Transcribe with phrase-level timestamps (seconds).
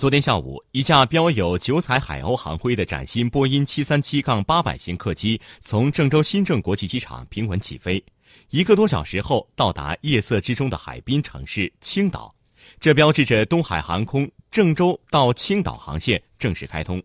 [0.00, 8.02] 昨天下午，一架标有九彩海鸥航徽的崭新波音七三七-八百型客机从郑州新郑国际机场平稳起飞，
[8.48, 12.34] 一个多小时后到达夜色之中的海滨城市青岛，
[12.78, 17.02] 这标志着东海航空郑州到青岛航线正式开通。